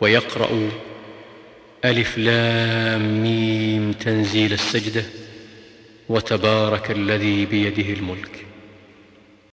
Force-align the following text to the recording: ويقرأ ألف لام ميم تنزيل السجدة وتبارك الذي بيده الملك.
ويقرأ 0.00 0.70
ألف 1.84 2.18
لام 2.18 3.22
ميم 3.22 3.92
تنزيل 3.92 4.52
السجدة 4.52 5.04
وتبارك 6.08 6.90
الذي 6.90 7.46
بيده 7.46 7.92
الملك. 7.92 8.45